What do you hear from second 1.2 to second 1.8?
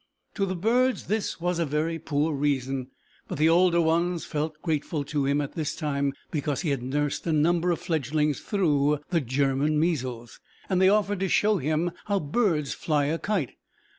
was a